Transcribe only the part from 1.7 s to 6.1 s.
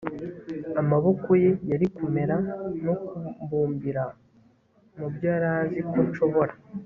yari kumera no kumbumbira mubyo yari azi ko